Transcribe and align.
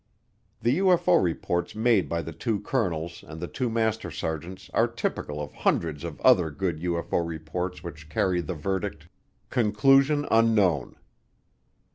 The 0.63 0.79
UFO 0.79 1.21
reports 1.23 1.75
made 1.75 2.09
by 2.09 2.23
the 2.23 2.31
two 2.33 2.59
colonels 2.61 3.23
and 3.27 3.39
the 3.39 3.45
two 3.47 3.69
master 3.69 4.09
sergeants 4.09 4.71
are 4.73 4.87
typical 4.87 5.39
of 5.39 5.53
hundreds 5.53 6.03
of 6.03 6.19
other 6.21 6.49
good 6.49 6.79
UFO 6.79 7.23
reports 7.23 7.83
which 7.83 8.09
carry 8.09 8.41
the 8.41 8.55
verdict, 8.55 9.09
"Conclusion 9.51 10.25
unknown." 10.31 10.95